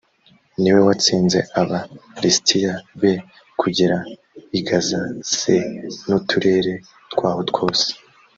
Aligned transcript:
ni 0.61 0.69
we 0.75 0.79
watsinze 0.87 1.39
aba 1.61 1.79
lisitiya 2.21 2.73
b 3.01 3.03
kugera 3.61 3.97
i 4.57 4.59
gaza 4.67 5.01
c 5.35 5.37
n 6.07 6.09
uturere 6.19 6.73
twaho 7.11 7.41
twose 7.49 7.87